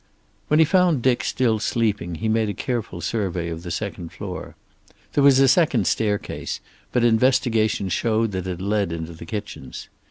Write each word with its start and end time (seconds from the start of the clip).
When 0.47 0.57
he 0.57 0.65
found 0.65 1.03
Dick 1.03 1.23
still 1.23 1.59
sleeping 1.59 2.15
he 2.15 2.27
made 2.27 2.49
a 2.49 2.55
careful 2.55 3.01
survey 3.01 3.49
of 3.49 3.61
the 3.61 3.69
second 3.69 4.11
floor. 4.11 4.55
There 5.13 5.23
was 5.23 5.37
a 5.39 5.47
second 5.47 5.85
staircase, 5.85 6.59
but 6.91 7.03
investigation 7.03 7.87
showed 7.87 8.31
that 8.31 8.47
it 8.47 8.59
led 8.59 8.91
into 8.91 9.13
the 9.13 9.27
kitchens. 9.27 9.89